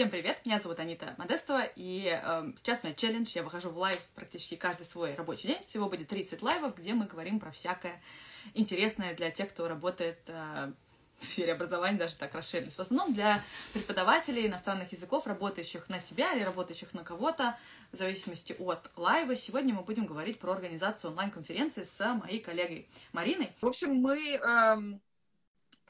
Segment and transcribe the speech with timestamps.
[0.00, 3.76] Всем привет, меня зовут Анита Модестова, и э, сейчас у меня челлендж, я выхожу в
[3.76, 8.00] лайв практически каждый свой рабочий день, всего будет 30 лайвов, где мы говорим про всякое
[8.54, 10.72] интересное для тех, кто работает э,
[11.18, 12.76] в сфере образования, даже так расширились.
[12.76, 13.44] В основном для
[13.74, 17.58] преподавателей иностранных языков, работающих на себя или работающих на кого-то,
[17.92, 19.36] в зависимости от лайва.
[19.36, 23.50] Сегодня мы будем говорить про организацию онлайн-конференции с моей коллегой Мариной.
[23.60, 24.36] В общем, мы...
[24.36, 25.02] Эм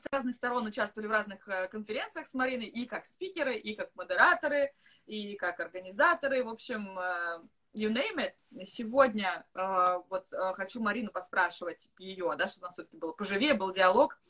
[0.01, 3.95] с разных сторон участвовали в разных э, конференциях с Мариной, и как спикеры, и как
[3.95, 4.73] модераторы,
[5.07, 6.43] и как организаторы.
[6.45, 7.41] В общем, э,
[7.75, 8.67] you name it.
[8.67, 13.73] Сегодня э, вот хочу Марину поспрашивать ее, да, чтобы у нас все-таки было поживее, был
[13.73, 14.21] диалог,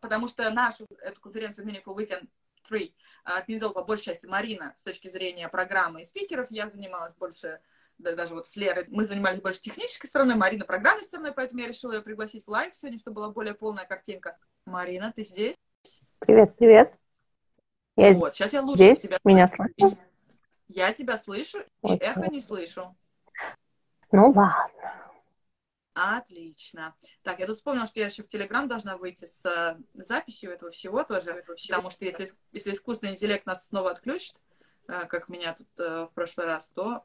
[0.00, 2.28] потому что нашу эту конференцию Meaningful Weekend
[2.68, 6.50] 3 организовала по большей части Марина с точки зрения программы и спикеров.
[6.50, 7.60] Я занималась больше
[7.98, 11.92] даже вот с Лерой, мы занимались больше технической стороной, Марина программной стороной, поэтому я решила
[11.92, 14.38] ее пригласить в лайв сегодня, чтобы была более полная картинка.
[14.66, 15.56] Марина, ты здесь?
[16.20, 16.94] Привет, привет.
[17.96, 19.00] Я вот, сейчас я лучше здесь.
[19.00, 19.96] тебя Меня слышно?
[20.68, 22.96] Я тебя слышу, и эхо не слышу.
[24.12, 25.02] Ну ладно.
[25.94, 26.94] Отлично.
[27.22, 30.70] Так, я тут вспомнила, что я еще в Телеграм должна выйти с э, записью этого
[30.70, 34.36] всего тоже, потому что если, если искусственный интеллект нас снова отключит,
[34.88, 37.04] э, как меня тут э, в прошлый раз, то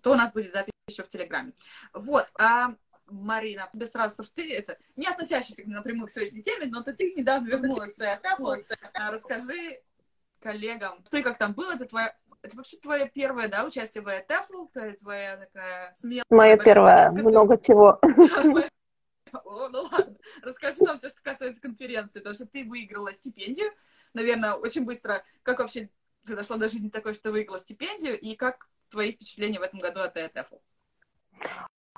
[0.00, 1.52] то у нас будет запись еще в Телеграме.
[1.92, 2.28] Вот.
[2.34, 2.74] А,
[3.06, 6.92] Марина, тебе сразу, потому что ты это не относящийся напрямую к сегодняшней теме, но ты,
[6.94, 8.56] ты недавно вернулась с Apple.
[8.94, 9.80] А, расскажи
[10.40, 14.98] коллегам, и как там было, это твоя это вообще твое первое, да, участие в TEFL,
[14.98, 16.24] твоя такая смелая...
[16.28, 17.98] Мое первое, много чего.
[19.32, 20.16] О, ну ладно.
[20.42, 23.72] Расскажи нам все, что касается конференции, потому что ты выиграла стипендию,
[24.12, 25.24] наверное, очень быстро.
[25.42, 25.88] Как вообще
[26.26, 30.00] ты дошла до жизни такой, что выиграла стипендию, и как твои впечатления в этом году
[30.00, 30.60] от ETFL?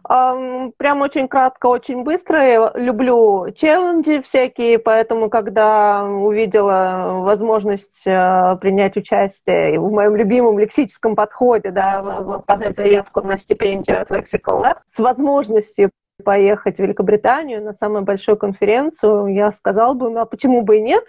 [0.04, 2.70] Прям очень кратко, очень быстро.
[2.76, 11.70] Люблю челленджи всякие, поэтому, когда увидела возможность uh, принять участие в моем любимом лексическом подходе,
[11.70, 15.90] да, подать заявку на стипендию от Lexical Lab, с возможностью
[16.24, 20.82] поехать в Великобританию на самую большую конференцию, я сказала бы, ну а почему бы и
[20.82, 21.04] нет?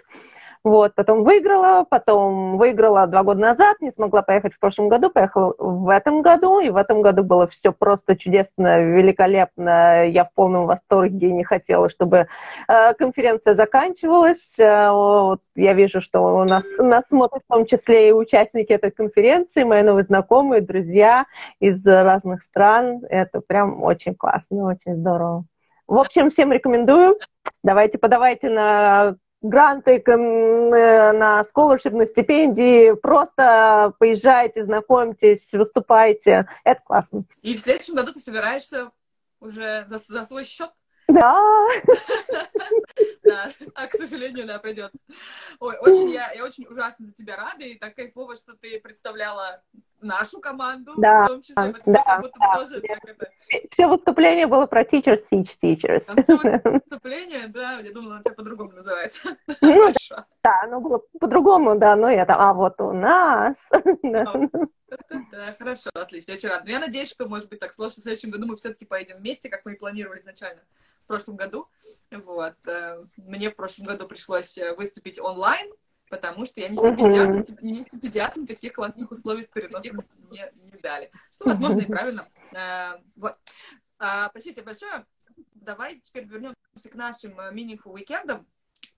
[0.68, 5.54] Вот, потом выиграла, потом выиграла два года назад, не смогла поехать в прошлом году, поехала
[5.56, 10.06] в этом году, и в этом году было все просто чудесно, великолепно.
[10.06, 12.26] Я в полном восторге, не хотела, чтобы
[12.68, 14.58] э, конференция заканчивалась.
[14.58, 18.90] Э, вот, я вижу, что у нас, нас смотрят в том числе и участники этой
[18.90, 21.24] конференции, мои новые знакомые, друзья
[21.60, 23.00] из разных стран.
[23.08, 25.46] Это прям очень классно, очень здорово.
[25.86, 27.16] В общем, всем рекомендую.
[27.62, 32.92] Давайте подавайте на гранты э, на scholarship, на стипендии.
[32.94, 36.48] Просто поезжайте, знакомьтесь, выступайте.
[36.64, 37.24] Это классно.
[37.42, 38.90] И в следующем году ты собираешься
[39.40, 40.70] уже за, за свой счет?
[41.08, 41.66] Да.
[43.22, 44.98] Да, а, к сожалению, да, придется.
[45.58, 49.62] Ой, очень, я, я очень ужасно за тебя рада, и так кайфово, что ты представляла
[50.00, 51.74] нашу команду, да, в том числе.
[51.86, 52.94] Да, как будто да, тоже да.
[53.02, 53.30] это...
[53.70, 56.04] Все выступление было про teachers teach teachers.
[56.06, 59.36] Там все выступление, да, я думала, оно тебя по-другому называется.
[59.60, 60.24] Ну, Хорошо.
[60.42, 63.70] Да, оно было по-другому, да, но я там, а вот у нас.
[65.30, 66.64] Да, хорошо, отлично, очень рада.
[66.64, 69.50] Но я надеюсь, что, может быть, так сложно, в следующем году мы все-таки поедем вместе,
[69.50, 70.62] как мы и планировали изначально
[71.04, 71.68] в прошлом году.
[72.10, 72.54] Вот.
[72.66, 75.70] Э, мне в прошлом году пришлось э, выступить онлайн,
[76.08, 77.58] потому что я не стипендиат, uh-huh.
[77.62, 81.10] не стипендиатам таких классных условий с переносом не, не дали.
[81.32, 82.28] Что, возможно, и правильно.
[82.54, 83.36] А, вот.
[83.98, 85.04] А, спасибо тебе большое.
[85.54, 88.44] Давай теперь вернемся к нашим э, Meaningful Weekend.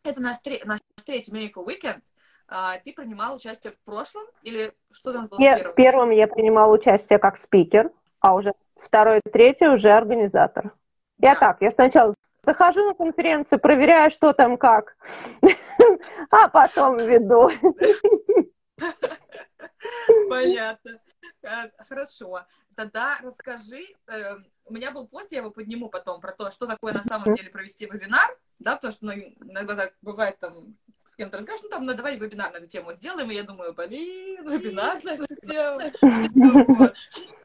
[0.05, 2.03] Это наш, тре- наш третий Meaningful Weekend.
[2.49, 5.73] А, ты принимал участие в прошлом или что там было я, в первом?
[5.73, 10.73] В первом я принимала участие как спикер, а уже второй и третий уже организатор.
[11.19, 11.41] Я да.
[11.41, 14.97] так, я сначала захожу на конференцию, проверяю, что там как,
[16.31, 17.51] а потом веду.
[20.29, 21.01] Понятно.
[21.43, 22.45] Э, хорошо.
[22.77, 26.93] Тогда расскажи, э, у меня был пост, я его подниму потом, про то, что такое
[26.93, 31.39] на самом деле провести вебинар, да, потому что ну, иногда так бывает там с кем-то
[31.39, 35.03] разговариваешь, ну там, ну, давай вебинар на эту тему сделаем, и я думаю, блин, вебинар
[35.03, 36.91] на эту тему.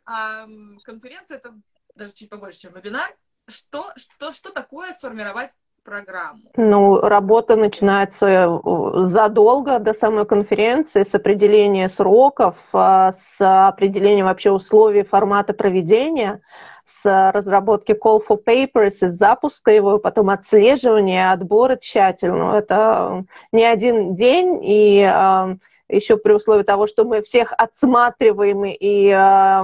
[0.07, 0.47] А
[0.83, 1.55] конференция это
[1.95, 3.15] даже чуть побольше, чем вебинар.
[3.47, 5.51] Что, что, что такое сформировать
[5.83, 6.41] программу?
[6.57, 14.49] Ну, работа начинается э, задолго до самой конференции с определения сроков, а, с определения вообще
[14.49, 16.41] условий формата проведения,
[16.85, 22.57] с разработки call for papers, с запуска его, потом отслеживания, отбора тщательного.
[22.57, 25.55] Это не один день, и а,
[25.89, 29.61] еще при условии того, что мы всех отсматриваем и э,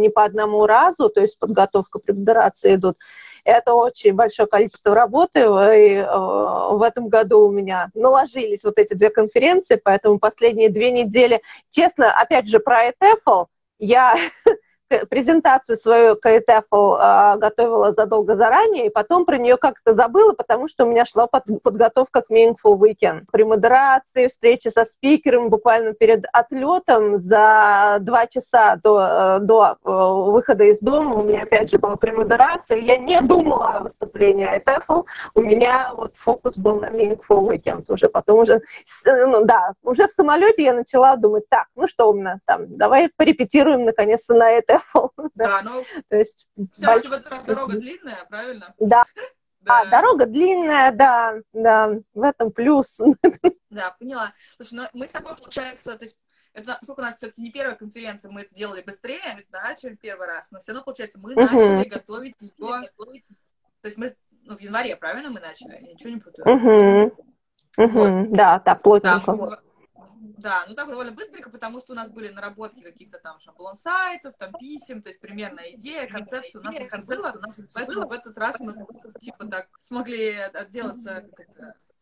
[0.00, 2.96] не по одному разу, то есть подготовка, препарации идут,
[3.44, 8.94] Это очень большое количество работы, и э, в этом году у меня наложились вот эти
[8.94, 13.46] две конференции, поэтому последние две недели, честно, опять же, про ETFL,
[13.78, 14.16] я
[15.10, 20.68] презентацию свою к ETFL а, готовила задолго заранее, и потом про нее как-то забыла, потому
[20.68, 23.22] что у меня шла под, подготовка к Meaningful Weekend.
[23.30, 29.90] При модерации, встрече со спикером буквально перед отлетом за два часа до, э, до э,
[30.30, 35.04] выхода из дома у меня опять же была премодерация, я не думала о выступлении ETFL,
[35.34, 37.84] у меня вот фокус был на Meaningful Weekend.
[37.88, 38.60] Уже, потом уже,
[39.04, 42.76] э, ну да, уже в самолете я начала думать, так, ну что у меня там,
[42.76, 44.50] давай порепетируем наконец-то на
[44.94, 46.46] ETFL, Да, ну, то есть...
[46.72, 48.74] Все-таки в этот раз дорога длинная, правильно?
[48.78, 49.04] Да.
[49.64, 49.82] Да.
[49.82, 52.98] А, дорога длинная, да, да, в этом плюс.
[53.70, 54.32] Да, поняла.
[54.56, 56.16] Слушай, ну мы с тобой, получается, то есть
[56.52, 60.26] это, сколько у нас все-таки не первая конференция, мы это делали быстрее, да, чем первый
[60.26, 61.36] раз, но все равно, получается, мы uh-huh.
[61.36, 64.12] начали готовить ее, то есть мы,
[64.42, 65.74] ну, в январе, правильно, мы начали?
[65.74, 66.44] Я ничего не путаю.
[66.44, 67.16] Uh-huh.
[67.78, 67.86] Uh-huh.
[67.86, 68.32] Вот.
[68.32, 69.36] Да, так, плотненько.
[69.36, 69.60] Да,
[70.22, 74.34] да, ну так довольно быстренько, потому что у нас были наработки каких-то там шаблон сайтов,
[74.38, 77.34] там писем, то есть примерная идея, концепция у нас уже была,
[77.74, 78.86] поэтому в этот раз мы
[79.20, 81.24] типа так смогли отделаться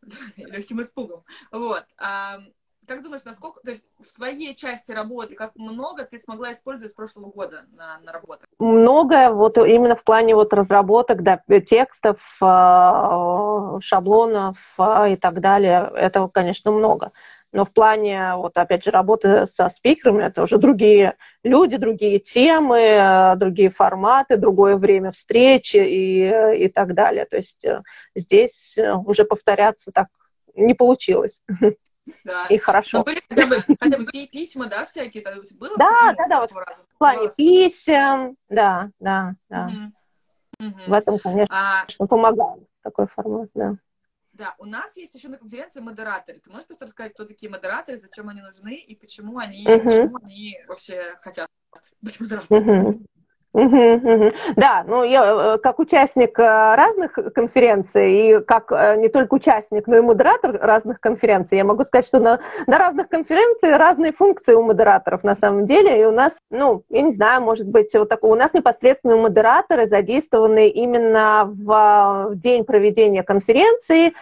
[0.37, 1.23] легким испугом.
[1.51, 1.83] Вот.
[1.97, 2.41] А,
[2.87, 6.95] как думаешь, насколько, то есть в твоей части работы, как много ты смогла использовать с
[6.95, 8.47] прошлого года на, на работах?
[8.59, 15.91] Многое, вот именно в плане вот разработок, да, текстов, а, шаблонов а, и так далее,
[15.95, 17.11] этого, конечно, много
[17.51, 23.33] но в плане, вот опять же, работы со спикерами, это уже другие люди, другие темы,
[23.37, 27.25] другие форматы, другое время встречи и, и так далее.
[27.25, 27.81] То есть э,
[28.15, 30.07] здесь э, уже повторяться так
[30.55, 31.41] не получилось.
[32.23, 32.47] Да.
[32.47, 33.05] И хорошо.
[33.05, 35.23] Ну, хотя бы, хотя бы письма, да, всякие?
[35.53, 39.67] Было да, да, да, вот в плане писем, да, да, да.
[39.67, 40.67] Угу.
[40.67, 40.79] Угу.
[40.87, 42.07] В этом, конечно, а...
[42.07, 43.75] помогает такой формат, да.
[44.41, 46.39] Да, у нас есть еще на конференции модераторы.
[46.39, 49.83] Ты можешь просто рассказать, кто такие модераторы, зачем они нужны и почему они, uh-huh.
[49.83, 51.47] почему они вообще хотят
[52.01, 52.81] быть модераторами?
[52.81, 53.05] Uh-huh.
[53.53, 59.87] Да, ну я э, как участник э, разных конференций и как э, не только участник,
[59.87, 64.53] но и модератор разных конференций, я могу сказать, что на, на разных конференциях разные функции
[64.53, 66.01] у модераторов на самом деле.
[66.01, 69.85] И у нас, ну, я не знаю, может быть, вот такое, у нас непосредственно модераторы
[69.85, 74.13] задействованы именно в, в день проведения конференции.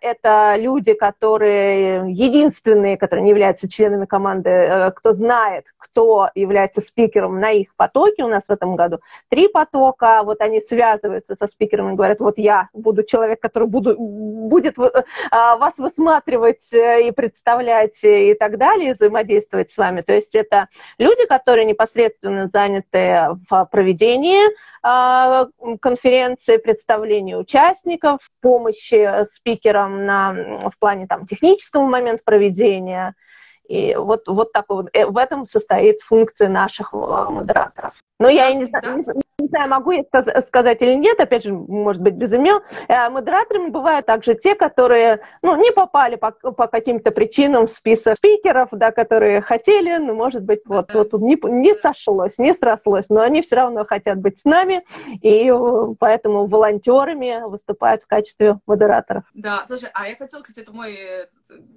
[0.00, 7.50] Это люди, которые единственные, которые не являются членами команды, кто знает, кто является спикером на
[7.50, 9.00] их потоке у нас в этом году.
[9.28, 13.96] Три потока, вот они связываются со спикером и говорят, вот я буду человек, который буду,
[13.98, 20.02] будет э, а, вас высматривать э, и представлять и так далее, и взаимодействовать с вами.
[20.02, 24.42] То есть это люди, которые непосредственно заняты в проведении
[24.82, 25.48] а,
[25.80, 33.14] конференции, представлении участников, помощи спикерам на, в плане там, технического момента проведения–
[33.68, 37.92] и вот, вот такой вот, э, в этом состоит функция наших э, модераторов.
[38.18, 40.02] Но я не, не, не знаю, могу я
[40.42, 42.60] сказать или нет, опять же, может быть, без имен.
[42.88, 48.16] Э, модераторами бывают также те, которые ну, не попали по, по каким-то причинам в список
[48.16, 53.20] спикеров, да, которые хотели, но, может быть, вот, вот не, не сошлось, не срослось, но
[53.20, 54.84] они все равно хотят быть с нами,
[55.22, 55.52] и
[56.00, 59.24] поэтому волонтерами выступают в качестве модераторов.
[59.34, 60.98] Да, слушай, а я хотела, кстати, это мой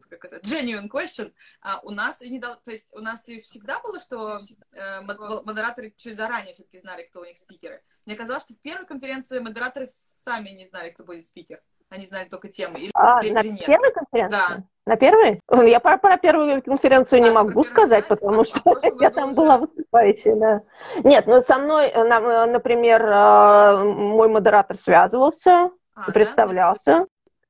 [0.09, 1.31] как это, genuine question.
[1.61, 4.39] А у нас и не дал, то есть у нас и всегда было, что
[4.73, 7.81] э, модераторы чуть заранее все-таки знали, кто у них спикеры.
[8.05, 9.85] Мне казалось, что в первой конференции модераторы
[10.23, 11.61] сами не знали, кто будет спикер.
[11.89, 12.79] Они знали только темы.
[12.79, 13.65] Или, а, или на нет.
[13.65, 14.31] первой конференции?
[14.31, 14.63] Да.
[14.85, 15.41] На первой?
[15.69, 18.61] Я про, про первую конференцию да, не могу сказать, потому что
[18.99, 20.61] я там была выступающей, да.
[21.03, 27.05] Нет, ну со мной, э, э, например, э, мой модератор связывался, а, представлялся.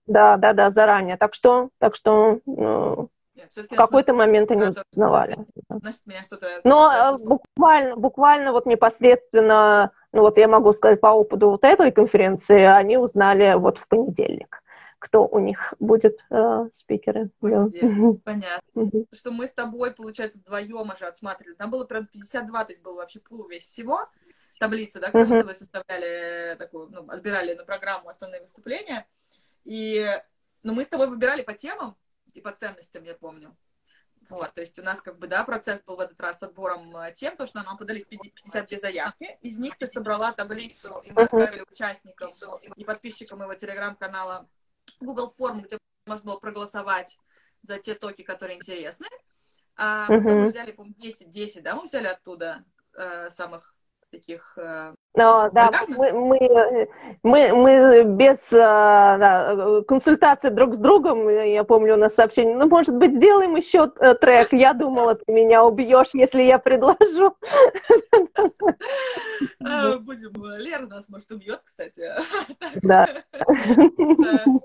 [0.08, 0.36] Да?
[0.36, 1.18] Да, да, да, заранее.
[1.18, 5.46] Так что, так что ну, в какой-то момент они узнавали.
[5.70, 6.62] Значит, меня что-то...
[6.64, 11.92] Но э, буквально, буквально вот непосредственно, ну вот я могу сказать по опыту вот этой
[11.92, 14.62] конференции, они узнали вот в понедельник
[15.00, 17.32] кто у них будет э, спикеры.
[17.40, 18.92] Понятно.
[19.12, 21.56] Что мы с тобой, получается, вдвоем уже отсматривали.
[21.56, 24.08] Там было прям 52, то есть был вообще пул весь всего
[24.60, 29.08] таблицы, да, когда мы с тобой составляли такую, ну, отбирали на программу основные выступления.
[29.64, 30.06] И,
[30.62, 31.98] ну, мы с тобой выбирали по темам
[32.36, 33.56] и по ценностям, я помню.
[34.30, 36.96] Вот, то есть у нас как бы, да, процесс был в этот раз с отбором
[36.96, 41.24] э, тем, то, что нам подались 52 заявки, из них ты собрала таблицу, и мы
[41.24, 42.30] отправили участникам
[42.76, 44.48] и подписчикам его телеграм-канала
[45.00, 47.18] Google форму, где можно было проголосовать
[47.64, 49.08] за те токи, которые интересны.
[49.76, 53.74] А потом мы взяли, по-моему, 10, 10, да, мы взяли оттуда э, самых
[54.12, 56.90] таких э, но, да, мы, мы,
[57.22, 62.70] мы, мы без а, да, консультации друг с другом, я помню у нас сообщение, ну,
[62.70, 64.54] может быть, сделаем еще э, трек.
[64.54, 67.36] Я думала, ты меня убьешь, если я предложу.
[69.64, 72.04] А, будем, Лера нас, может, убьет, кстати.
[72.84, 73.08] Да.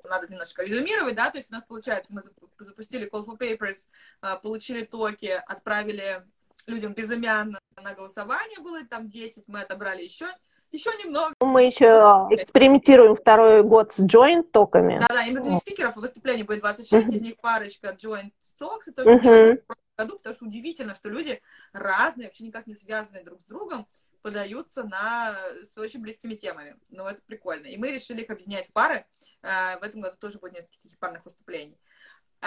[0.04, 2.20] Надо немножко резюмировать, да, то есть у нас, получается, мы
[2.58, 3.86] запустили Call for Papers,
[4.20, 6.22] а, получили токи, отправили
[6.66, 10.26] людям безымянно на голосование было, там 10, мы отобрали еще
[10.72, 11.32] еще немного.
[11.40, 14.98] Мы еще экспериментируем второй год с joint токами.
[14.98, 19.62] Да-да, именно спикеров выступлений будет 26, из них парочка joint talks, это тоже uh-huh.
[19.96, 21.40] году, потому что удивительно, что люди
[21.72, 23.86] разные, вообще никак не связанные друг с другом,
[24.22, 26.76] подаются на с очень близкими темами.
[26.88, 27.66] Ну, это прикольно.
[27.66, 29.06] И мы решили их объединять в пары.
[29.42, 31.78] А, в этом году тоже будет несколько таких парных выступлений.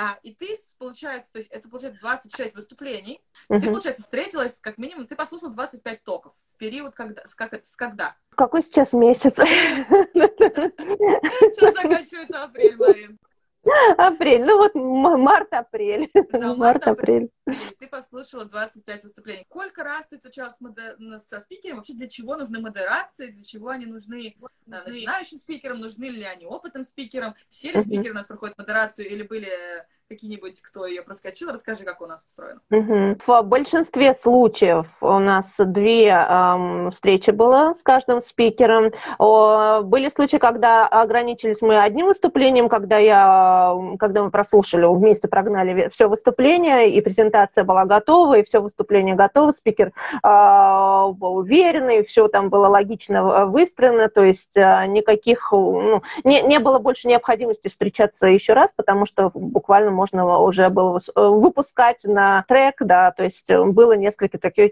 [0.01, 3.19] А, и ты, получается, то есть это получается 26 выступлений.
[3.49, 3.59] Uh-huh.
[3.59, 6.33] Ты, получается, встретилась, как минимум, ты послушал 25 токов.
[6.55, 7.21] Период когда?
[7.25, 8.15] С, как, с когда?
[8.29, 9.35] Какой сейчас месяц?
[10.79, 13.19] Сейчас заканчивается апрель, Марин.
[13.97, 16.09] Апрель, ну вот март-апрель.
[16.31, 17.29] Да, март-апрель.
[17.79, 19.45] Ты послушала 25 выступлений.
[19.49, 20.55] Сколько раз ты встречалась
[21.27, 21.77] со спикером?
[21.77, 23.31] Вообще для чего нужны модерации?
[23.31, 24.35] Для чего они нужны
[24.65, 25.79] начинающим спикерам?
[25.79, 27.35] Нужны ли они опытным спикерам?
[27.49, 29.49] Все ли спикеры у нас проходят модерацию или были
[30.09, 31.51] какие-нибудь, кто ее проскочил?
[31.51, 33.15] Расскажи, как у нас устроено.
[33.27, 38.91] В большинстве случаев у нас две эм, встречи было с каждым спикером.
[39.19, 45.89] О, были случаи, когда ограничились мы одним выступлением, когда, я, когда мы прослушали, вместе прогнали
[45.89, 49.91] все выступление, и презентация была готова, и все выступление готово, спикер
[50.23, 56.57] э, был уверенный, все там было логично выстроено, то есть э, никаких, ну, не, не
[56.57, 62.45] было больше необходимости встречаться еще раз, потому что буквально можно уже было э, выпускать на
[62.47, 64.71] трек, да, то есть э, было несколько таких,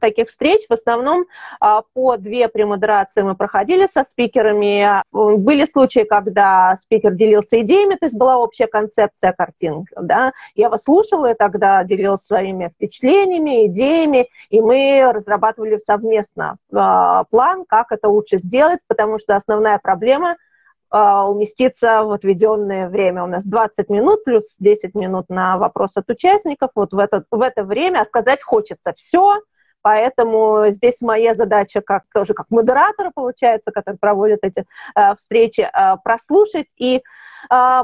[0.00, 0.66] таких встреч.
[0.68, 1.24] В основном
[1.60, 5.02] а, по две премодерации мы проходили со спикерами.
[5.12, 10.32] Были случаи, когда спикер делился идеями, то есть была общая концепция картинки, да.
[10.54, 17.64] Я вас слушала и тогда делилась своими впечатлениями, идеями, и мы разрабатывали совместно а, план,
[17.66, 20.36] как это лучше сделать, потому что основная проблема–
[20.90, 23.24] уместиться в отведенное время.
[23.24, 26.70] У нас 20 минут плюс 10 минут на вопрос от участников.
[26.74, 29.40] Вот в это, в это время сказать хочется все,
[29.86, 34.64] Поэтому здесь моя задача как тоже как модератора, получается, который проводит эти
[34.96, 37.00] э, встречи, э, прослушать и а,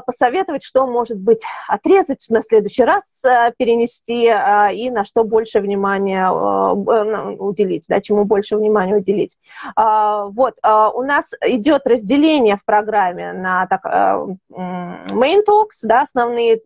[0.05, 5.59] посоветовать, что, может быть, отрезать на следующий раз, э, перенести а, и на что больше
[5.59, 9.37] внимания уделить, да, чему больше внимания уделить.
[9.75, 16.61] А, вот, у нас идет разделение в программе на так, main talks, да, основные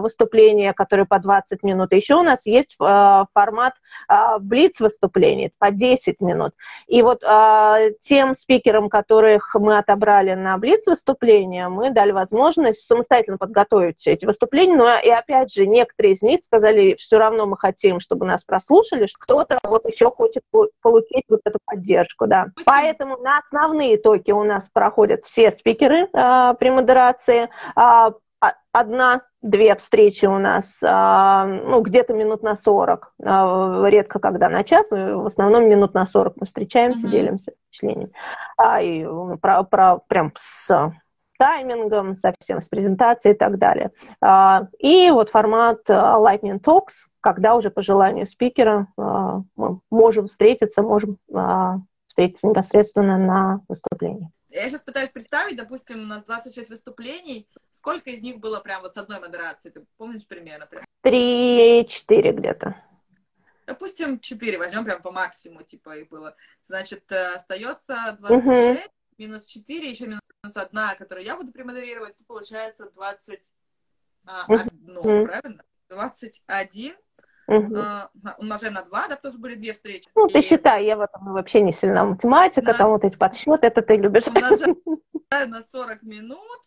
[0.00, 1.92] выступления, которые по 20 минут.
[1.92, 3.74] Еще у нас есть формат
[4.40, 6.52] блиц выступлений по 10 минут.
[6.86, 7.20] И вот
[8.00, 14.76] тем спикерам, которых мы отобрали на блиц выступления, мы дали возможность самостоятельно подготовить эти выступления,
[14.76, 19.06] но и опять же некоторые из них сказали, все равно мы хотим, чтобы нас прослушали,
[19.18, 20.42] кто-то вот еще хочет
[20.82, 22.46] получить вот эту поддержку, да.
[22.64, 28.10] Поэтому на основные токи у нас проходят все спикеры э, при модерации, э,
[29.42, 35.26] одна-две встречи у нас, а, ну, где-то минут на 40, редко когда на час, в
[35.26, 37.10] основном минут на 40 мы встречаемся, mm-hmm.
[37.10, 38.12] делимся впечатлениями.
[38.56, 39.06] А, и
[39.40, 40.92] про, про, прям с
[41.38, 43.92] таймингом, совсем с презентацией и так далее.
[44.20, 50.26] А, и вот формат а, Lightning Talks, когда уже по желанию спикера а, мы можем
[50.26, 51.16] встретиться, можем
[52.08, 54.28] встретиться непосредственно на выступлении.
[54.50, 58.94] Я сейчас пытаюсь представить, допустим, у нас 26 выступлений, сколько из них было прям вот
[58.94, 59.72] с одной модерацией?
[59.72, 60.68] Ты помнишь примерно?
[61.02, 62.74] Три-четыре где-то.
[63.66, 66.34] Допустим, четыре возьмем прям по максимуму, типа, их было.
[66.66, 68.92] Значит, остается 26, угу.
[69.18, 70.20] минус 4, еще минус
[70.56, 73.38] одна, которую я буду премодерировать, то получается 21,
[74.26, 75.26] uh-huh.
[75.26, 75.62] правильно?
[75.88, 76.96] 21
[77.50, 77.76] uh-huh.
[77.76, 80.08] а, умножаем на 2, да, тоже были две встречи.
[80.14, 80.32] Ну, и...
[80.32, 82.74] ты считай, я в этом вообще не сильно математика, на...
[82.74, 84.26] там вот эти подсчеты, это ты любишь.
[84.26, 84.76] Умножаем
[85.50, 86.60] на 40 минут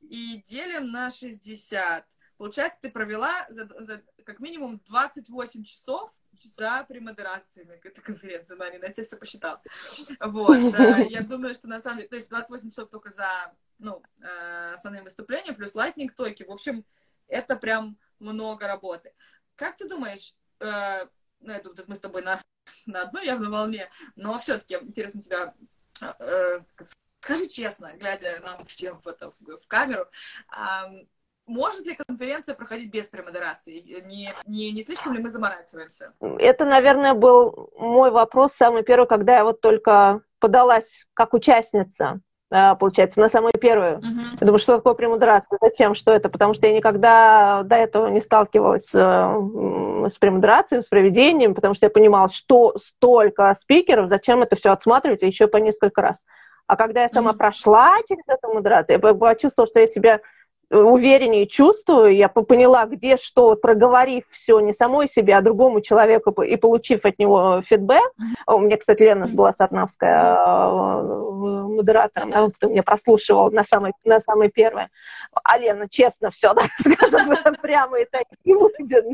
[0.00, 2.04] и делим на 60.
[2.36, 6.10] Получается, ты провела за, за, как минимум 28 часов
[6.56, 9.60] за премодерациями этой конференции, Марина, я тебе все посчитал.
[10.20, 10.56] Вот,
[11.10, 15.02] я думаю, что на самом деле, то есть 28 часов только за, ну, э, основные
[15.02, 16.84] выступления, плюс лайтнинг токи, в общем,
[17.28, 19.12] это прям много работы.
[19.60, 21.06] Как ты думаешь, э,
[21.40, 22.40] ну, думаю, мы с тобой на,
[22.86, 25.54] на одной явно волне, но все-таки интересно тебя,
[26.00, 26.60] э,
[27.20, 30.06] скажи честно, глядя нам всем в, это, в, камеру,
[31.46, 33.80] может ли конференция проходить без премодерации?
[34.06, 36.14] Не, не, не слишком ли мы заморачиваемся?
[36.38, 43.20] Это, наверное, был мой вопрос самый первый, когда я вот только подалась как участница получается,
[43.20, 43.98] на самую первую.
[43.98, 44.38] Uh-huh.
[44.40, 45.58] Я думаю, что такое премодерация?
[45.62, 45.94] Зачем?
[45.94, 46.28] Что это?
[46.28, 51.86] Потому что я никогда до этого не сталкивалась с, с премодерацией, с проведением, потому что
[51.86, 56.16] я понимала, что столько спикеров, зачем это все отсматривать, и еще по несколько раз.
[56.66, 57.38] А когда я сама uh-huh.
[57.38, 60.20] прошла через эту модерацию, я почувствовала, что я себя
[60.70, 66.56] увереннее чувствую, я поняла, где что, проговорив все не самой себе, а другому человеку и
[66.56, 68.12] получив от него фидбэк.
[68.46, 69.52] У меня, кстати, Лена была
[71.80, 74.88] Модератором, кто меня прослушивал на самой, на самой первой.
[75.32, 75.58] А
[75.88, 78.04] честно, все, да, скажем, прямо и
[78.44, 79.04] и будет.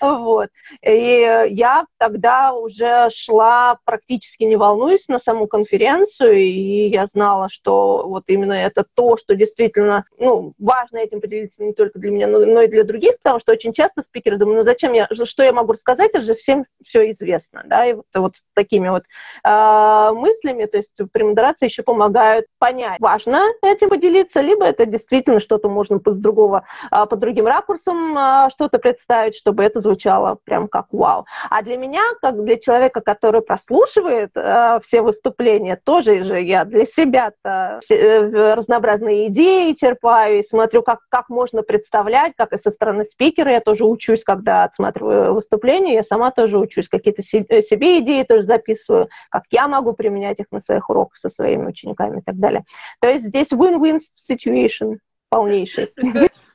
[0.00, 0.48] Вот.
[0.82, 8.06] И я тогда уже шла практически не волнуюсь на саму конференцию, и я знала, что
[8.08, 12.40] вот именно это то, что действительно, ну, важно этим поделиться не только для меня, но,
[12.40, 15.52] но и для других, потому что очень часто спикеры думают, ну зачем я, что я
[15.52, 19.04] могу рассказать, это же всем все известно, да, и вот, вот такими вот
[19.44, 25.40] э, мыслями, то есть при модерации еще помогают понять, важно этим поделиться, либо это действительно
[25.40, 30.68] что-то можно с другого, э, под другим ракурсом э, что-то представить, чтобы это звучало прям
[30.68, 31.26] как вау.
[31.50, 36.86] А для меня, как для человека, который прослушивает э, все выступления, тоже же я для
[36.86, 43.52] себя-то э, разнообразные идеи черпаю, смотрю, как, как можно представлять, как и со стороны спикера.
[43.52, 48.42] Я тоже учусь, когда отсматриваю выступления, я сама тоже учусь, какие-то себе, себе идеи тоже
[48.42, 52.64] записываю, как я могу применять их на своих уроках со своими учениками и так далее.
[53.00, 54.00] То есть здесь win-win
[54.30, 54.98] situation
[55.30, 55.92] полнейший.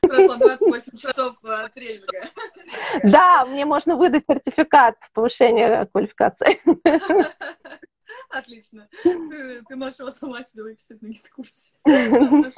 [0.00, 2.28] Прошло 28 часов э, тренинга.
[3.02, 6.60] Да, мне можно выдать сертификат повышения квалификации.
[8.28, 8.88] Отлично.
[9.02, 11.74] Ты, ты можешь его сама себе выписать на гид-курсе.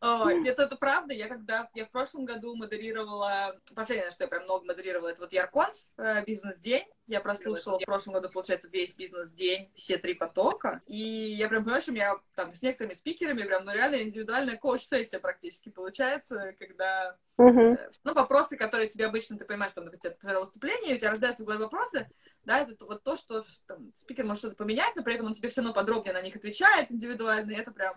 [0.00, 1.12] Это, это правда.
[1.12, 5.32] Я когда я в прошлом году модерировала, последнее, что я прям много модерировала, это вот
[5.32, 6.86] Ярконф, э, бизнес-день.
[7.08, 10.82] Я прослушала в прошлом году, получается, весь бизнес-день, все три потока.
[10.86, 14.56] И я прям понимаю, что у меня там с некоторыми спикерами прям, ну, реально индивидуальная
[14.56, 17.78] коуч-сессия практически получается, когда uh-huh.
[18.04, 21.64] ну, вопросы, которые тебе обычно, ты понимаешь, там, например, выступление, у тебя рождаются в голове
[21.64, 22.08] вопросы,
[22.44, 25.48] да, это вот то, что там, спикер может что-то поменять, но при этом он тебе
[25.48, 27.96] все равно подробнее на них отвечает индивидуально, и это прям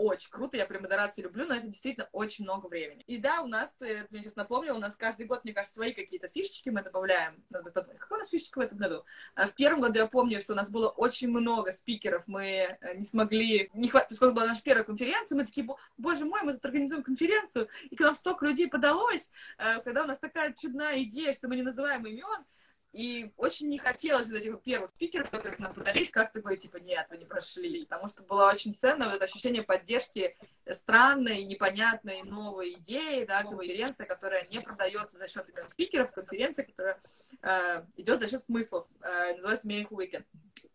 [0.00, 3.02] очень круто, я прям модерации люблю, но это действительно очень много времени.
[3.06, 5.92] И да, у нас, это мне сейчас напомнил, у нас каждый год, мне кажется, свои
[5.92, 7.42] какие-то фишечки мы добавляем.
[7.50, 9.04] Надо подумать, какой у нас фишечка в этом году?
[9.34, 12.96] А в первом году я помню, что у нас было очень много спикеров, мы э,
[12.96, 15.66] не смогли, не хватит, сколько была наша первая конференция, мы такие,
[15.98, 20.06] боже мой, мы тут организуем конференцию, и к нам столько людей подалось, э, когда у
[20.06, 22.44] нас такая чудная идея, что мы не называем имен,
[22.92, 27.06] и очень не хотелось вот этих первых спикеров, которых нам подались, как-то говорить, типа, нет,
[27.10, 27.84] вы не прошли.
[27.84, 30.36] Потому что было очень ценно вот это ощущение поддержки
[30.72, 37.00] странной, непонятной, новой идеи, да, конференция, которая не продается за счет именно спикеров, конференция, которая
[37.42, 40.24] э, идет за счет смыслов, э, называется Miracle Weekend.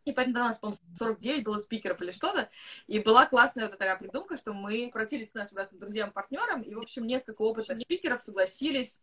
[0.05, 2.49] И поэтому у нас, по-моему, 49 было спикеров или что-то.
[2.87, 6.79] И была классная вот такая придумка, что мы обратились к нашим разным друзьям-партнерам, и, в
[6.79, 9.01] общем, несколько опытных спикеров согласились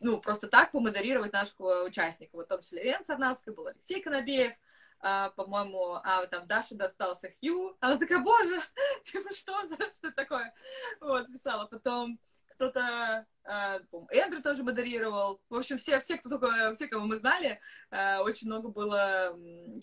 [0.00, 2.36] ну, просто так помодерировать нашего участника.
[2.36, 4.52] Вот в том числе Лена Сарнавская, был Алексей Конобеев,
[5.00, 7.76] а, по-моему, а там Даша достался Хью.
[7.80, 8.60] Она такая, боже,
[9.04, 10.54] типа, что за что такое?
[11.00, 11.66] Вот, писала.
[11.66, 12.18] Потом
[12.60, 15.40] кто-то, э, Эндрю тоже модерировал.
[15.48, 17.58] В общем, все, все, кто только, все, кого мы знали,
[17.90, 19.34] э, очень много было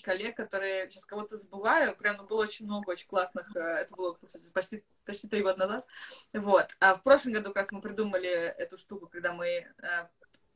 [0.04, 4.52] коллег, которые, сейчас кого-то забываю, прям было очень много очень классных, э, это было кстати,
[4.52, 5.88] почти, почти три года назад.
[6.34, 6.68] Вот.
[6.80, 9.66] А в прошлом году как раз мы придумали эту штуку, когда мы э,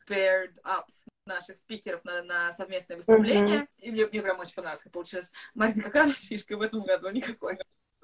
[0.07, 0.85] paired up
[1.25, 3.61] наших спикеров на, на совместное выступление.
[3.61, 3.79] Mm-hmm.
[3.79, 5.33] И мне, мне прям очень понравилось, как получилось.
[5.55, 7.09] Марина, какая у нас фишка в этом году?
[7.09, 7.57] Никакой.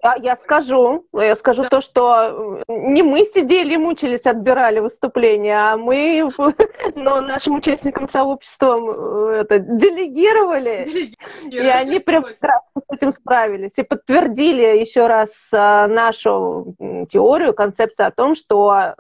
[0.04, 1.70] А я скажу, я скажу да.
[1.70, 6.30] то, что э, не мы сидели и мучились, отбирали выступления, а мы,
[6.96, 11.16] но нашим участникам сообщества э, это делегировали, делегировали.
[11.50, 16.76] и они прям с этим справились и подтвердили еще раз э, нашу
[17.10, 18.94] теорию, концепцию о том, что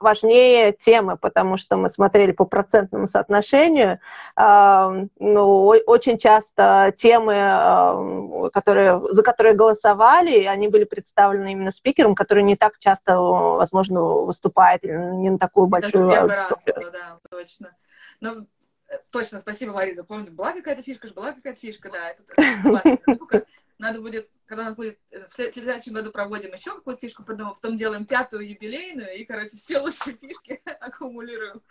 [0.00, 4.00] важнее темы, потому что мы смотрели по процентному соотношению,
[4.36, 12.56] ну, очень часто темы, которые, за которые голосовали, они были представлены именно спикером, который не
[12.56, 16.92] так часто, возможно, выступает, не на такую большую аудиторию.
[16.92, 17.76] Да, точно.
[18.20, 18.46] Ну,
[18.88, 20.04] э, точно, спасибо, Марина.
[20.04, 22.10] Помню, была какая-то фишка, была какая-то фишка, да.
[22.10, 23.46] Это.
[23.78, 27.56] Надо будет, когда у нас будет, э, в следующем году проводим еще какую-то фишку, придумаем,
[27.56, 31.62] потом делаем пятую юбилейную, и, короче, все лучшие фишки аккумулируем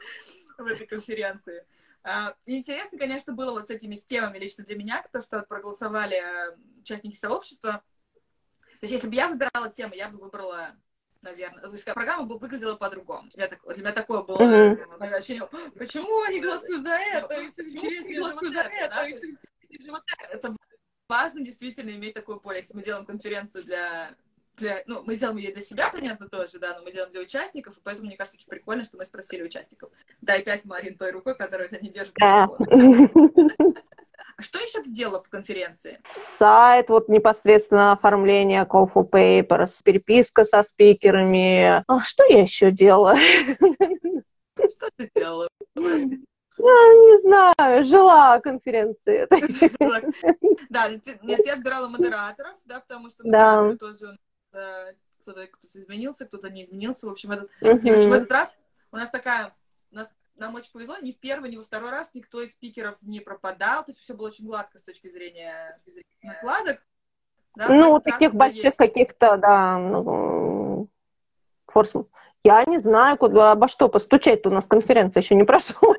[0.57, 1.63] в этой конференции.
[2.03, 6.57] А, интересно, конечно, было вот с этими темами лично для меня, то, что проголосовали э,
[6.81, 7.84] участники сообщества.
[8.82, 10.76] То есть, если бы я выбирала тему, я бы выбрала
[11.22, 11.62] наверное.
[11.62, 13.30] То есть программа бы выглядела по-другому.
[13.36, 15.13] Для, для меня такое было mm-hmm.
[15.13, 17.44] ощущение, почему они голосуют за это?
[17.46, 19.08] Интересно, голосуют за это.
[20.32, 20.56] Это
[21.08, 22.58] важно действительно иметь такое поле.
[22.58, 24.15] Если мы делаем конференцию для
[24.58, 27.78] для, ну, мы делаем ее для себя, понятно, тоже, да, но мы делаем для участников,
[27.78, 29.91] и поэтому, мне кажется, очень прикольно, что мы спросили участников.
[30.22, 32.13] Дай пять, Марин, той рукой, которая тебя не держит.
[32.20, 32.48] Да.
[34.41, 35.99] Что еще ты делала по конференции?
[36.38, 41.84] Сайт, вот непосредственно оформление call for papers, переписка со спикерами.
[41.88, 43.15] А что я еще делала?
[43.15, 45.47] Что ты делала?
[45.75, 49.27] Я не знаю, жила конференции.
[50.69, 53.23] Да, нет, я отбирала модераторов, да, потому что
[53.77, 54.17] тоже
[54.51, 57.08] кто-то кто изменился, кто-то не изменился.
[57.08, 57.65] В общем, этот, в
[58.13, 58.58] этот раз
[58.91, 59.54] у нас такая
[60.41, 63.86] нам очень повезло, ни в первый, ни во второй раз никто из спикеров не пропадал,
[63.86, 65.80] то есть все было очень гладко с точки зрения
[66.21, 66.82] накладок.
[67.56, 70.89] Да, ну, таких больших каких-то, да, ну,
[71.67, 71.93] форс...
[72.43, 75.93] Я не знаю, куда, обо что постучать-то у нас конференция еще не прошла.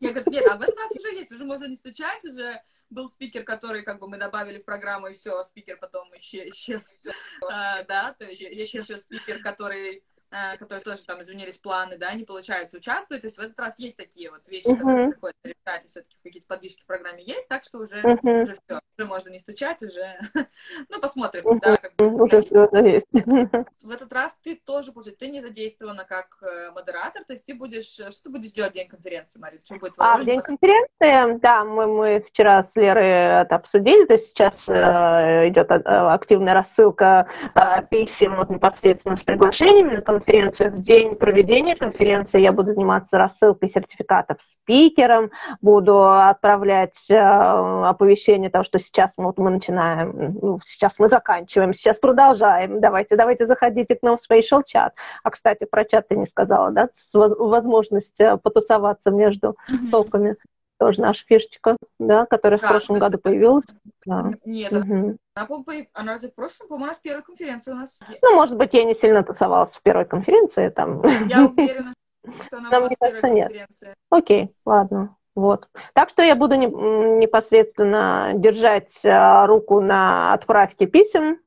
[0.00, 3.08] Я говорю, нет, а в этот раз уже есть, уже можно не стучать, уже был
[3.08, 7.06] спикер, который как бы мы добавили в программу, и все, спикер потом исчез,
[7.50, 12.24] а, да, то есть есть еще спикер, который которые тоже там изменились планы, да, не
[12.24, 13.22] получается участвовать.
[13.22, 14.78] То есть в этот раз есть такие вот вещи, uh-huh.
[14.78, 18.42] которые приходится решать, и все-таки какие-то подвижки в программе есть, так что уже, uh-huh.
[18.42, 20.18] уже все, уже можно не стучать, уже,
[20.88, 21.60] ну, посмотрим, uh-huh.
[21.60, 22.06] да, как бы.
[22.22, 23.06] Уже все есть.
[23.82, 27.54] В этот раз ты тоже, получается, ты не задействована как э, модератор, то есть ты
[27.54, 29.60] будешь, что ты будешь делать в день конференции, Мария?
[29.64, 34.14] Что будет а, в день конференции, да, мы, мы вчера с Лерой это обсудили, то
[34.14, 40.72] есть сейчас э, идет э, активная рассылка э, писем вот, непосредственно с приглашениями конференцию.
[40.72, 48.64] В день проведения конференции я буду заниматься рассылкой сертификатов спикерам, буду отправлять э, оповещение того,
[48.64, 52.80] что сейчас вот мы начинаем, ну, сейчас мы заканчиваем, сейчас продолжаем.
[52.80, 54.94] Давайте, давайте заходите к нам в Spatial чат.
[55.22, 56.88] А, кстати, про чат ты не сказала, да?
[57.14, 59.90] Возможность э, потусоваться между mm-hmm.
[59.90, 60.36] толками
[60.78, 63.66] тоже наша фишечка, да, которая да, в прошлом году появилась.
[64.06, 64.32] Да.
[64.44, 65.16] Нет, угу.
[65.34, 65.48] она,
[65.92, 67.98] она разве в прошлом, по-моему, у нас первая конференция у нас.
[68.22, 71.02] Ну, может быть, я не сильно тусовалась в первой конференции там.
[71.26, 71.92] Я уверена,
[72.42, 73.94] что она Нам, была первой конференции.
[74.10, 75.16] Окей, ладно.
[75.34, 75.68] Вот.
[75.92, 81.38] Так что я буду не, непосредственно держать а, руку на отправке писем,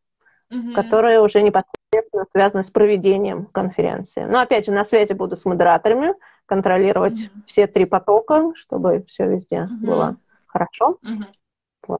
[0.50, 0.74] угу.
[0.74, 4.24] которые уже непосредственно связаны с проведением конференции.
[4.24, 6.13] Но опять же, на связи буду с модераторами,
[6.52, 7.44] контролировать mm-hmm.
[7.48, 9.86] все три потока, чтобы все везде mm-hmm.
[9.86, 10.98] было хорошо.
[11.02, 11.26] Mm-hmm.
[11.88, 12.00] Вот.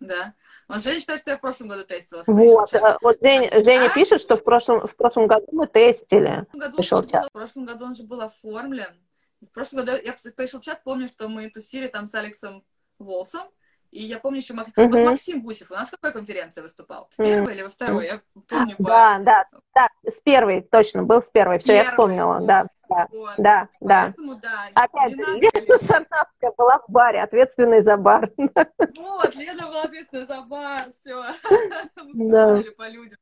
[0.00, 0.34] Да.
[0.66, 2.24] Вот Женя считает, что я в прошлом году тестила.
[2.26, 3.62] Вот, а, вот Женя, а?
[3.62, 6.46] Женя пишет, что в прошлом, в прошлом году мы тестили.
[6.52, 8.92] В, году был, в прошлом году он же был оформлен.
[9.40, 12.64] В прошлом году я, пришел чат, помню, что мы тусили там с Алексом
[12.98, 13.46] Волсом,
[13.92, 14.66] и я помню еще Мак...
[14.70, 14.88] uh-huh.
[14.88, 15.70] вот Максим Гусев.
[15.70, 17.08] У нас в какой конференции выступал?
[17.12, 17.54] В первой uh-huh.
[17.54, 18.06] или во второй?
[18.06, 18.74] Я помню.
[18.80, 19.24] Да, по...
[19.24, 19.46] да,
[19.76, 21.60] да, с первой, точно, был с первой.
[21.60, 22.46] Все, я вспомнила, вот.
[22.46, 22.66] да.
[22.88, 23.34] Да, вот.
[23.38, 24.02] да, да.
[24.04, 24.68] Поэтому, да.
[24.74, 28.30] Опять же, Лена Сарнавская была в баре, ответственной за бар.
[28.36, 31.24] Вот, Лена была ответственной за бар, все.
[31.96, 33.18] Мы по людям.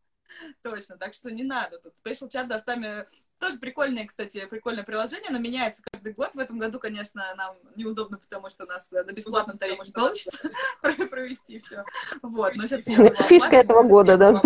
[0.62, 1.79] Точно, так что не надо.
[1.79, 3.07] Тут Special Chat, да, сами
[3.38, 6.35] тоже прикольное, кстати, прикольное приложение, оно меняется каждый год.
[6.35, 10.38] В этом году, конечно, нам неудобно, потому что у нас на бесплатном тарифе не получится
[11.11, 11.85] провести все.
[12.22, 12.83] Вот, но сейчас
[13.29, 14.42] Фишка этого года, да?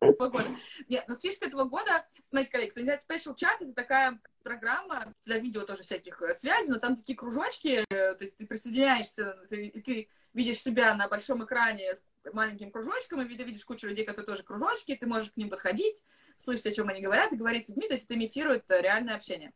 [0.00, 0.46] Года.
[0.88, 5.14] Нет, но фишка этого года, смотрите, коллеги, кто не знает, Special Chat— это такая программа
[5.24, 9.38] для видео тоже всяких э, связей, но там такие кружочки, э, то есть ты присоединяешься,
[9.50, 11.94] ты, ты видишь себя на большом экране
[12.32, 16.04] маленьким кружочком, и ты видишь кучу людей, которые тоже кружочки, ты можешь к ним подходить,
[16.38, 19.16] слышать, о чем они говорят, и говорить с людьми, то есть это имитирует э, реальное
[19.16, 19.52] общение.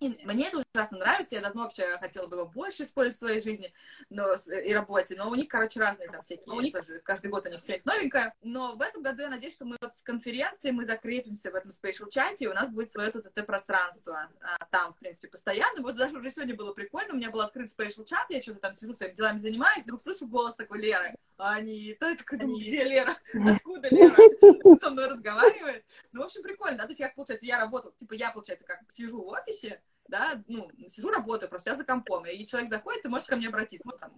[0.00, 3.40] И мне это ужасно нравится, я давно вообще хотела бы его больше использовать в своей
[3.40, 3.72] жизни
[4.08, 7.46] но, и работе, но у них, короче, разные там всякие, у них даже каждый год
[7.46, 10.72] у них что-нибудь новенькое, но в этом году я надеюсь, что мы вот с конференцией
[10.72, 14.64] мы закрепимся в этом спейшл чате, и у нас будет свое тут это пространство а,
[14.70, 18.04] там, в принципе, постоянно, вот даже уже сегодня было прикольно, у меня был открыт спейшл
[18.04, 21.96] чат, я что-то там сижу своими делами занимаюсь, вдруг слышу голос такой Леры, а они,
[21.98, 23.16] да, я такой думаю, где Лера,
[23.48, 24.16] откуда Лера,
[24.80, 28.14] со мной разговаривает, ну, в общем, прикольно, да, то есть, как, получается, я работала, типа,
[28.14, 32.46] я, получается, как сижу в офисе, да, ну, сижу, работаю, просто я за компом, и
[32.46, 33.88] человек заходит, ты можешь ко мне обратиться.
[33.98, 34.12] Там,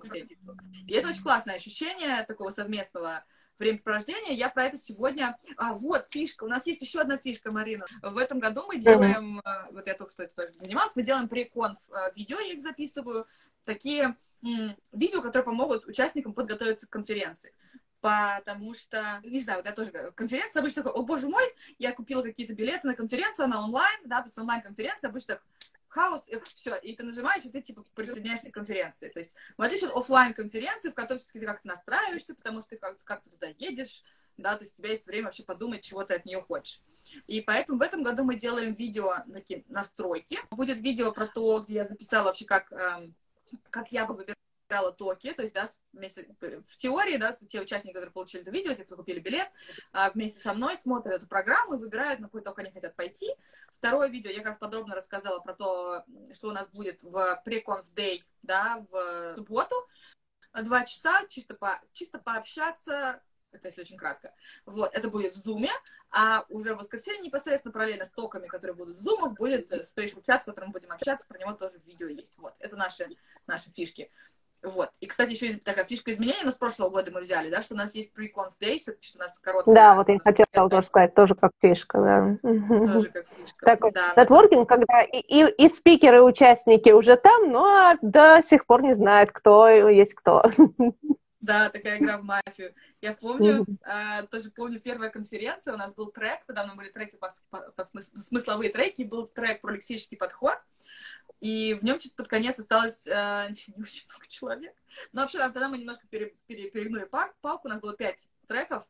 [0.86, 3.24] и это очень классное ощущение такого совместного
[3.58, 4.32] времяпровождения.
[4.32, 5.38] Я про это сегодня...
[5.56, 6.44] А, вот, фишка.
[6.44, 7.86] У нас есть еще одна фишка, Марина.
[8.02, 9.40] В этом году мы делаем...
[9.40, 9.72] Mm-hmm.
[9.72, 10.96] Вот я только что это тоже занималась.
[10.96, 13.26] Мы делаем приконф э, видео, я их записываю.
[13.64, 17.52] Такие м- видео, которые помогут участникам подготовиться к конференции
[18.02, 21.44] потому что, не знаю, вот я тоже конференция обычно такой, о боже мой,
[21.78, 25.44] я купила какие-то билеты на конференцию, она онлайн, да, то есть онлайн-конференция обычно так,
[25.92, 29.08] хаос, и все, и ты нажимаешь, и ты, типа, присоединяешься к конференции.
[29.08, 32.70] То есть, в отличие от офлайн конференции в которой все-таки ты как-то настраиваешься, потому что
[32.70, 34.02] ты как-то, как туда едешь,
[34.38, 36.80] да, то есть у тебя есть время вообще подумать, чего ты от нее хочешь.
[37.26, 39.16] И поэтому в этом году мы делаем видео
[39.68, 40.38] настройки.
[40.50, 43.14] Будет видео про то, где я записала вообще, как, эм,
[43.70, 44.41] как я бы выбирала
[44.92, 48.84] токи, то есть, да, вместе, в теории, да, те участники, которые получили это видео, те,
[48.84, 49.48] кто купили билет,
[49.92, 53.34] а, вместе со мной смотрят эту программу и выбирают, на какой ток они хотят пойти.
[53.78, 57.92] Второе видео я как раз подробно рассказала про то, что у нас будет в pre-conf
[57.94, 59.76] day, да, в субботу,
[60.54, 63.20] два часа, чисто, по, чисто пообщаться,
[63.52, 64.34] это если очень кратко.
[64.64, 65.70] Вот, это будет в Зуме,
[66.10, 70.40] а уже в воскресенье непосредственно параллельно с токами, которые будут в Зумах, будет special chat,
[70.40, 72.36] в котором мы будем общаться, про него тоже видео есть.
[72.38, 73.08] Вот, это наши,
[73.46, 74.10] наши фишки.
[74.62, 74.90] Вот.
[75.00, 77.76] И, кстати, еще такая фишка изменения, но с прошлого года мы взяли, да, что у
[77.76, 79.74] нас есть pre-conf day, все-таки, что у нас короткая...
[79.74, 82.48] Да, вот я хотела тоже сказать, тоже как фишка, да.
[82.92, 84.12] Тоже как фишка, Такой да.
[84.16, 88.94] нетворкинг, когда и, и, и спикеры, и участники уже там, но до сих пор не
[88.94, 90.44] знают, кто есть кто.
[91.42, 92.72] Да, такая игра в мафию.
[93.00, 94.28] Я помню, mm-hmm.
[94.28, 97.82] тоже помню первая конференция, у нас был трек, тогда нас были треки по, по, по
[97.82, 100.56] смыс, смысловые треки, был трек про лексический подход,
[101.40, 104.74] и в нем чуть под конец осталось э, не очень много человек.
[105.12, 108.84] Но вообще тогда мы немножко пере, пере, перегнули палку, у нас было пять треков,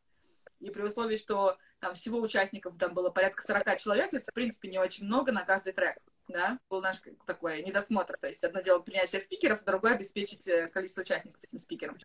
[0.59, 4.33] и при условии, что там всего участников там было порядка 40 человек, то есть, в
[4.33, 8.17] принципе, не очень много на каждый трек да, был наш такой недосмотр.
[8.17, 11.97] То есть одно дело принять всех спикеров, а другое обеспечить э, количество участников этим спикером.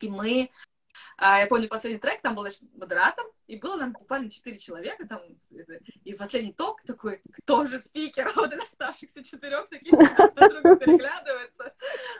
[0.00, 0.50] И мы
[1.16, 5.20] а, я помню, последний трек, там был модератор, и было нам буквально четыре человека, там,
[6.04, 8.28] и последний ток такой, кто же спикер?
[8.28, 9.92] А вот из оставшихся четырех такие
[10.36, 11.74] друг друга переглядываются.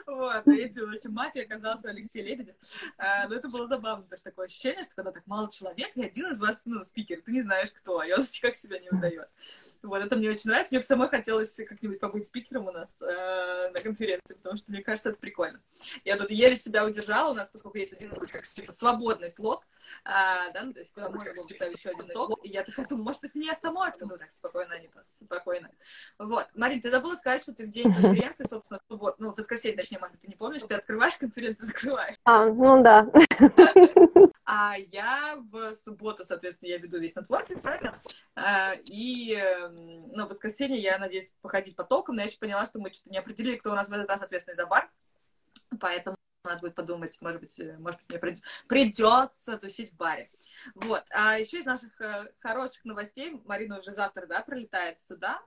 [0.05, 2.55] Вот, эти, в общем, мафия оказался Алексей Лебедев.
[2.97, 6.03] А, но это было забавно, потому что такое ощущение, что когда так мало человек, и
[6.03, 9.29] один из вас, ну, спикер, ты не знаешь кто, и он никак себя не выдает.
[9.81, 10.73] Вот, это мне очень нравится.
[10.73, 14.83] Мне бы самой хотелось как-нибудь побыть спикером у нас э, на конференции, потому что, мне
[14.83, 15.61] кажется, это прикольно.
[16.03, 19.63] Я тут еле себя удержала, у нас, поскольку есть один, как, типа, свободный слот,
[20.03, 22.85] а, да, ну, то есть куда можно было поставить еще один ток, и я такая
[22.87, 24.89] думаю, может, это мне самой кто ну так спокойно, не
[25.23, 25.69] спокойно.
[26.19, 26.47] Вот.
[26.55, 29.77] Марин, ты забыла сказать, что ты в день конференции, собственно, в субботу, ну, в воскресенье,
[29.77, 32.15] точнее, может, ты не помнишь, ты открываешь конференцию, закрываешь.
[32.23, 33.07] А, ну да.
[34.47, 37.99] А я в субботу, соответственно, я веду весь нетворкинг, правильно?
[38.35, 42.65] А, и, эм, ну, в воскресенье я надеюсь походить по токам, но я еще поняла,
[42.67, 44.87] что мы что-то не определили, кто у нас в этот раз ответственный за бар,
[45.79, 46.14] поэтому
[46.45, 48.33] надо будет подумать, может быть, э, может быть, мне
[48.67, 50.29] придется тусить в баре.
[50.75, 51.03] Вот.
[51.11, 55.41] А еще из наших э, хороших новостей, Марина уже завтра, да, пролетает сюда.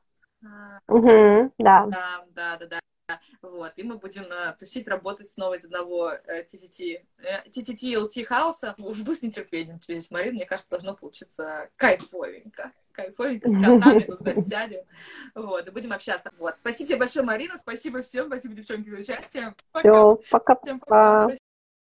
[0.89, 1.87] Угу, да.
[1.87, 2.81] Да, да, да, да.
[3.43, 7.03] Вот, и мы будем uh, тусить, работать снова из одного TTT,
[7.47, 8.75] TTT LT хауса.
[8.79, 10.35] Жду с нетерпением здесь, Марина.
[10.35, 12.73] Мне кажется, должно получиться кайфовенько.
[12.93, 14.85] Кайфовенько, с котами тут засядем.
[15.35, 16.31] Вот, и будем общаться.
[16.39, 16.57] Вот.
[16.61, 17.57] Спасибо тебе большое, Марина.
[17.57, 18.27] Спасибо всем.
[18.27, 19.55] Спасибо, девчонки, за участие.
[19.73, 19.89] Пока.
[19.89, 20.57] Все, пока.
[20.57, 21.29] Всем пока.